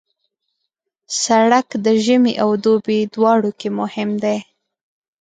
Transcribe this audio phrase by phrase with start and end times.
[1.23, 4.37] سړک د ژمي او دوبي دواړو کې مهم دی.